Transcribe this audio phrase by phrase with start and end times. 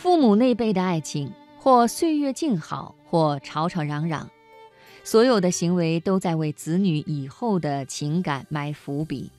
[0.00, 4.30] 父母那辈的爱情，或岁月静好，或吵吵嚷嚷，
[5.02, 9.32] 所有的行为都在为子女以后的情感埋伏笔。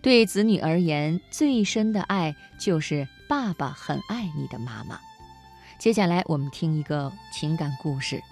[0.00, 4.98] 对子女而言，最深的爱就是爸爸很爱你的妈妈。
[5.78, 8.22] 接下来我们听一个情感故事。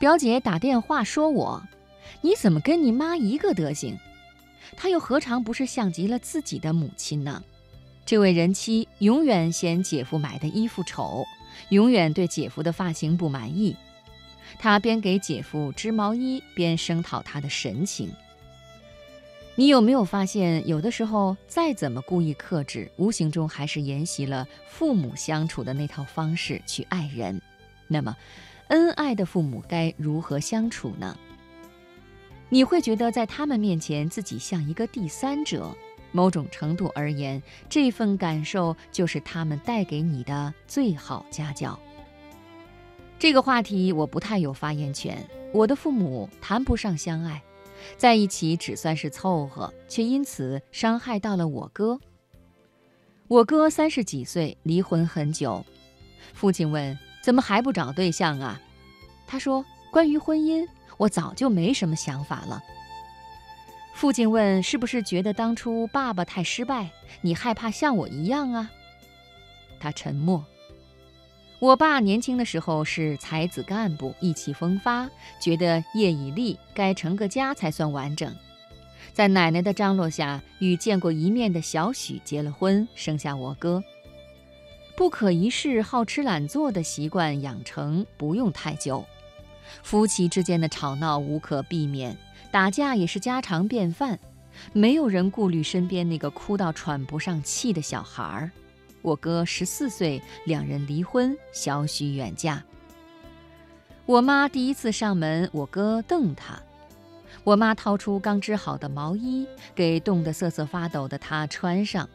[0.00, 1.62] 表姐打电话说我，
[2.22, 3.96] 你怎么跟你妈一个德行？
[4.76, 7.44] 她又何尝不是像极了自己的母亲呢？
[8.12, 11.24] 这位人妻永远嫌姐夫买的衣服丑，
[11.70, 13.74] 永远对姐夫的发型不满意。
[14.58, 18.12] 她边给姐夫织毛衣，边声讨他的神情。
[19.54, 27.40] 你有没有发现，有的时候再怎么故意克制，无形中还是沿袭了父母相处的那套方式去爱人？
[27.88, 28.14] 那么。
[28.68, 31.16] 恩爱的父母该如何相处呢？
[32.50, 35.74] 你会觉得在他们面前自己像一个第三者，
[36.12, 41.78] 某种程度而言，这份感受就是他们带给你的最好家教。
[43.18, 45.26] 这个话题我不太有发言权。
[45.52, 47.42] 我的父母谈不上相爱，
[47.96, 51.98] 在一起只算是凑合，却因此伤害到了我哥。
[53.28, 55.64] 我哥三十几岁，离婚很久，
[56.32, 56.98] 父亲问。
[57.22, 58.60] 怎么还不找对象啊？
[59.28, 62.60] 他说：“关于婚姻，我早就没什么想法了。”
[64.02, 68.68] 父亲问：“是不是觉得当初爸爸太失败，你害怕像我一样啊？”
[69.78, 70.44] 他沉默。
[71.60, 75.08] 我爸年轻的时候是才子干部，意气风发，
[75.40, 78.34] 觉得业已立，该成个家才算完整。
[79.12, 83.84] 在奶奶的张罗下，与见过一面的小许结了婚，生下我哥。
[84.96, 89.04] 不可一世、好吃懒做的习惯养成不用太久，
[89.84, 92.18] 夫妻之间的吵闹无可避免，
[92.52, 94.20] 打架也是家常便饭，
[94.74, 98.50] 没有人顾虑身边那个哭到喘不上气的小孩儿。
[99.00, 102.62] 我哥十四岁，两人离婚，小许远嫁。
[104.04, 106.60] 我妈第一次上门，我哥瞪她，
[107.42, 112.06] 我妈掏出刚织好的毛衣，给冻得瑟瑟发抖的他穿上。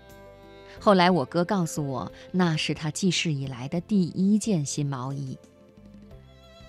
[0.79, 5.35] 后来我哥告诉我，那是他记事以来的第一件新毛衣。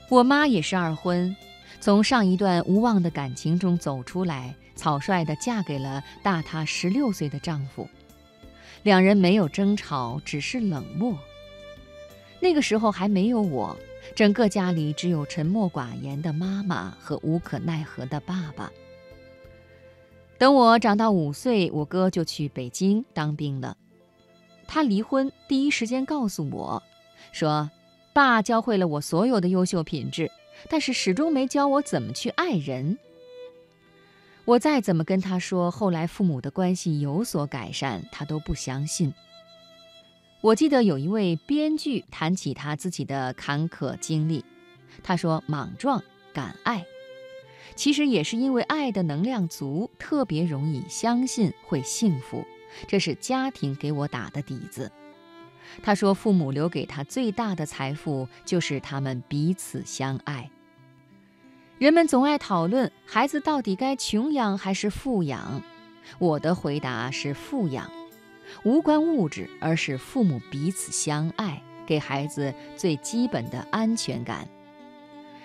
[0.08, 1.36] 我妈也是二婚，
[1.80, 7.88] 从上一段无望的感情中走出来，草率地嫁给了大她十六岁的丈夫。
[8.82, 11.16] 两人没有争吵，只是冷漠。
[12.40, 13.76] 那个时候还没有我，
[14.14, 18.70] 整个家里只有沉默寡言的妈妈和无可奈何的爸爸。
[20.38, 23.76] 等我长到五岁，我哥就去北京当兵了。
[24.68, 26.82] 他离婚，第一时间告诉我，
[27.32, 27.68] 说
[28.14, 30.30] ：“爸教会了我所有的优秀品质，
[30.68, 32.98] 但是始终没教我怎么去爱人。”
[34.44, 39.12] 我再怎么跟他说，后来父母的关系有所改善，他都不相信。
[40.40, 44.44] 我记得有一位编剧谈起他自己的坎坷经历，
[45.02, 46.02] 他说：“莽撞，
[46.32, 46.86] 敢爱，
[47.74, 52.44] 其实也是因为爱的能量足，特别容易相信会幸福。”
[52.86, 54.92] 这是家庭给我打的底子。
[55.82, 60.50] 他说，父母留给他最大的财富就是他们彼此相爱。
[61.78, 65.62] 人们总爱讨论孩子到底该穷养还是富养，
[66.18, 67.90] 我的回答是富养，
[68.64, 74.48] 无关物质，而是父母彼此相爱，给孩子最基本的安全感。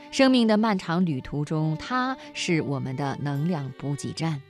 [0.09, 4.41] 生命的漫长旅途中，他是我们的能量补给站。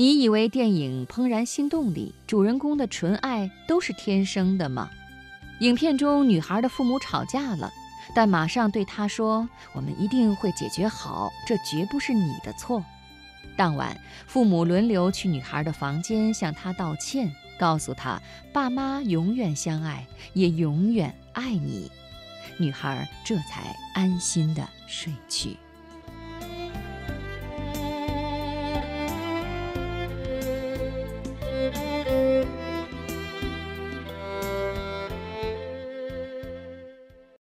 [0.00, 4.88] 你以为电影《怦然心动》里主人公的纯爱都是天生的吗？
[5.58, 7.70] 影片中女孩的父母吵架了，
[8.14, 9.46] 但马上对她说
[9.76, 12.82] ：“我们一定会解决好，这绝不是你的错。”
[13.58, 13.94] 当晚，
[14.26, 18.18] 父母轮流去女孩的房间向她道歉，告诉她
[18.54, 21.92] 爸妈永远相爱，也永远爱你。
[22.56, 25.58] 女孩这才安心的睡去。